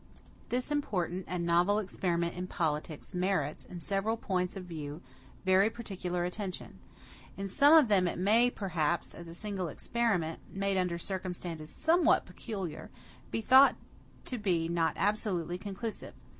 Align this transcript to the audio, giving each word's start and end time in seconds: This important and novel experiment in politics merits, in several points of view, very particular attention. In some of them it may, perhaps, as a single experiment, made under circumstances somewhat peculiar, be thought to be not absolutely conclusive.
This 0.49 0.71
important 0.71 1.25
and 1.27 1.45
novel 1.45 1.77
experiment 1.77 2.33
in 2.35 2.47
politics 2.47 3.13
merits, 3.13 3.65
in 3.65 3.79
several 3.79 4.17
points 4.17 4.57
of 4.57 4.65
view, 4.65 5.03
very 5.45 5.69
particular 5.69 6.25
attention. 6.25 6.79
In 7.37 7.47
some 7.47 7.75
of 7.75 7.87
them 7.87 8.07
it 8.07 8.17
may, 8.17 8.49
perhaps, 8.49 9.13
as 9.13 9.27
a 9.27 9.35
single 9.35 9.67
experiment, 9.67 10.39
made 10.51 10.75
under 10.75 10.97
circumstances 10.97 11.69
somewhat 11.69 12.25
peculiar, 12.25 12.89
be 13.29 13.41
thought 13.41 13.75
to 14.25 14.39
be 14.39 14.67
not 14.67 14.93
absolutely 14.97 15.59
conclusive. 15.59 16.15